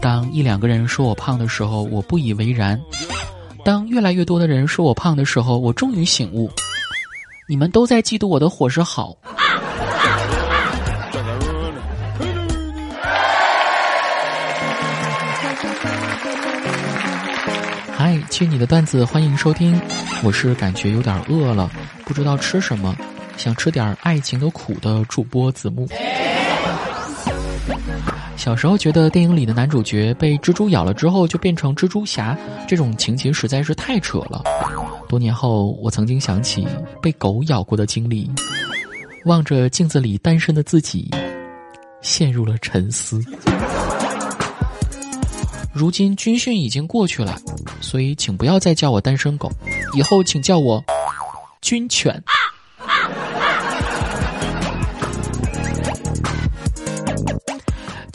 [0.00, 2.78] 当一两个人说我胖的时候，我不以为然；
[3.64, 6.50] 当越来越多的人说我胖的时候，我终于醒悟，
[7.48, 9.16] 你们都在嫉妒我的伙食好。
[17.96, 19.80] 嗨，接你的段子，欢迎收听。
[20.22, 21.70] 我是感觉有点饿了，
[22.04, 22.94] 不知道吃什么，
[23.36, 25.88] 想吃点爱情的苦的主播子木。
[28.36, 32.36] 小时候觉得电影里的男主角被蜘蛛咬了之后就变成蜘蛛侠，
[32.68, 34.42] 这种情节实在是太扯了。
[35.08, 36.66] 多年后，我曾经想起
[37.02, 38.30] 被狗咬过的经历，
[39.24, 41.10] 望着镜子里单身的自己，
[42.02, 43.20] 陷入了沉思。
[45.72, 47.36] 如今军训已经过去了，
[47.80, 49.50] 所以请不要再叫我单身狗，
[49.94, 50.82] 以后请叫我
[51.60, 52.22] 军犬。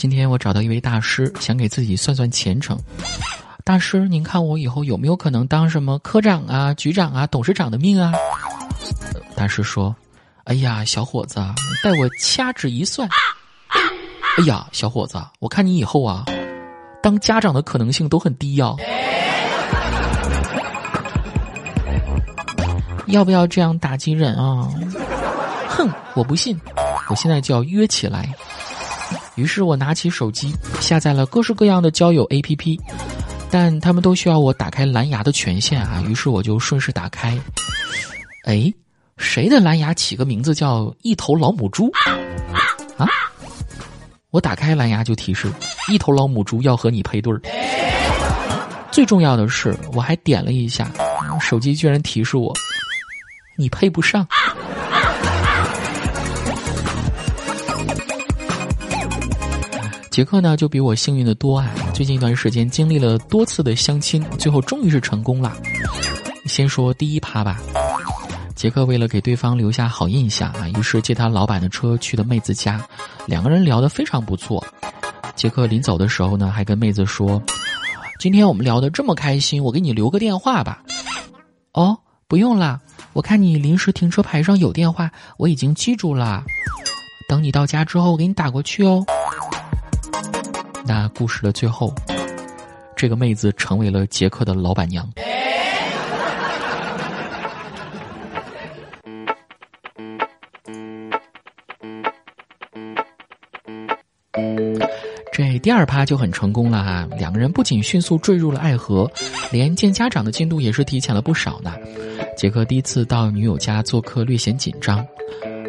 [0.00, 2.74] 今天我找到一位大师，想给自己算算前程。
[3.64, 8.10] 大师，您看我以后有没有可能当什么科长啊、局长啊、董事长的命啊？
[9.36, 9.94] 大师说
[10.44, 11.34] ：“哎呀，小伙子，
[11.84, 13.06] 待我掐指一算，
[14.38, 16.24] 哎呀，小伙子，我看你以后啊。”
[17.04, 18.74] 当家长的可能性都很低呀，
[23.08, 24.66] 要不要这样打击人啊？
[25.68, 26.58] 哼，我不信，
[27.10, 28.34] 我现在就要约起来。
[29.40, 32.78] 于是我拿起手机，下载了各式各样的交友 APP，
[33.50, 36.04] 但他们都需要我打开蓝牙的权限啊。
[36.06, 37.38] 于是我就顺势打开，
[38.44, 38.70] 哎，
[39.16, 41.90] 谁的蓝牙起个名字叫一头老母猪？
[42.98, 43.08] 啊？
[44.30, 45.50] 我打开蓝牙就提示，
[45.90, 47.40] 一头老母猪要和你配对儿。
[48.92, 50.92] 最重要的是，我还点了一下，
[51.40, 52.54] 手机居然提示我，
[53.56, 54.28] 你配不上。
[60.10, 61.72] 杰克呢就比我幸运的多啊！
[61.94, 65.56] 最近一段时间经历了多次的相亲，最后终于是成功了。
[66.46, 67.60] 先说第一趴吧。
[68.56, 72.84] 杰克为了给对方留下好印象啊，于是借他老板的车去的妹子家，
[73.24, 74.62] 两个人聊得非常不错。
[75.36, 77.40] 杰克临走的时候呢，还跟妹子说
[78.18, 80.82] ：“今天我们聊得这么开心，我给你留个电话吧。”
[81.72, 81.96] 哦，
[82.26, 82.80] 不用了，
[83.12, 85.08] 我看你临时停车牌上有电话，
[85.38, 86.44] 我已经记住了。
[87.28, 89.06] 等你到家之后，我给你打过去哦。
[90.92, 91.94] 那故事的最后，
[92.96, 95.08] 这个妹子成为了杰克的老板娘。
[105.32, 109.08] 这第二趴就很成功了哈，两个人不仅迅速坠入了爱河，
[109.52, 111.72] 连见家长的进度也是提前了不少呢。
[112.36, 115.06] 杰克第一次到女友家做客略显紧张，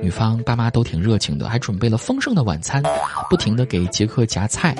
[0.00, 2.80] 女方爸妈都挺热情的，还准备了丰盛的晚餐，
[3.28, 4.76] 不停的给杰克夹菜。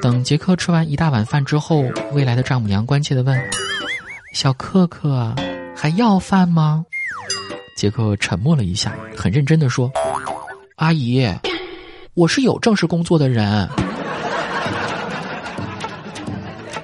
[0.00, 3.38] 等杰克吃完一大碗饭之后，未来的丈母娘关切的问
[4.32, 5.34] ：“小克克，
[5.76, 6.84] 还要饭吗？”
[7.76, 9.92] 杰克沉默了一下，很认真的说
[10.76, 11.26] ：“阿姨。”
[12.14, 13.68] 我是有正式工作的人，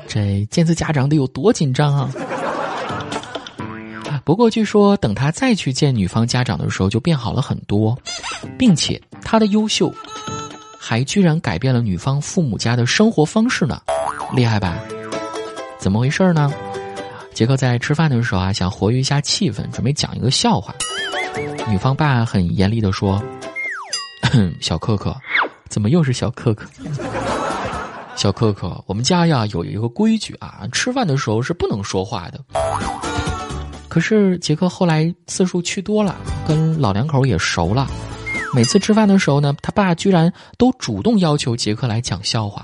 [0.06, 2.10] 这见次家长得有多紧张啊！
[4.24, 7.98] 不过据说等他再去见女方家长的时候，就变好了很多，
[8.56, 9.92] 并且他的优秀，
[10.88, 13.82] 还居然改变了女方父母家的生活方式呢，
[14.32, 14.78] 厉害吧？
[15.80, 16.48] 怎么回事呢？
[17.34, 20.72] 杰克在吃饭的时候啊，想活跃一下气氛，准备讲一个笑话。
[21.68, 23.20] 女方爸很严厉的说。
[24.60, 25.12] 小克克，
[25.68, 26.64] 怎么又是小克克？
[28.14, 32.38] 小克克，我们家呀有一个规矩啊，吃饭的时候是不能说话的。
[33.88, 36.14] 可是杰克后来次数去多了，
[36.46, 37.88] 跟老两口也熟了，
[38.54, 42.62] 每次吃饭的时候呢，他爸居然都主动要求杰克来讲笑话。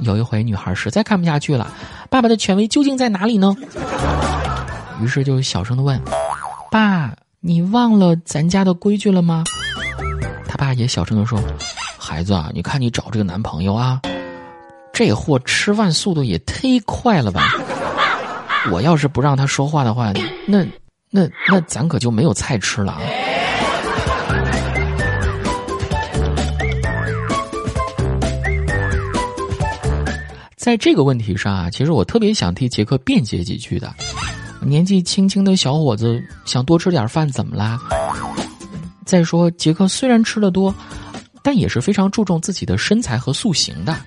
[0.00, 1.66] 有一回，女孩实在看不下去了，
[2.10, 3.56] 爸爸的权威究竟在哪里呢？
[5.00, 6.00] 于是就小声的问
[6.70, 9.44] ：“爸，你忘了咱家的规矩了吗？”
[10.46, 11.40] 他爸也小声的说
[11.98, 14.00] ：“孩子啊，你看你找这个男朋友啊，
[14.92, 17.42] 这货吃饭速度也忒快了吧！
[18.70, 20.12] 我要是不让他说话的话，
[20.46, 20.64] 那
[21.10, 23.00] 那那咱可就没有菜吃了啊。”
[30.68, 33.90] 在这个问题上啊，其实我特别想替杰克辩解几句的。
[34.60, 37.80] 年纪轻轻的小伙子想多吃点饭，怎么啦？
[39.06, 40.74] 再说，杰克虽然吃的多，
[41.42, 43.96] 但也是非常注重自己的身材和塑形的。